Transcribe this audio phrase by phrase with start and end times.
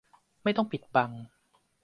[0.43, 1.11] ไม่ต้องปิดบัง